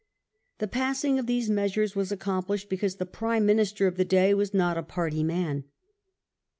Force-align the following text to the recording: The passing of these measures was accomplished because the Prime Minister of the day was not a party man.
The 0.57 0.67
passing 0.67 1.19
of 1.19 1.27
these 1.27 1.47
measures 1.47 1.95
was 1.95 2.11
accomplished 2.11 2.69
because 2.69 2.95
the 2.95 3.05
Prime 3.05 3.45
Minister 3.45 3.85
of 3.85 3.97
the 3.97 4.03
day 4.03 4.33
was 4.33 4.51
not 4.51 4.75
a 4.75 4.81
party 4.81 5.23
man. 5.23 5.65